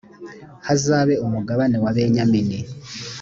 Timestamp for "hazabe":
0.65-1.15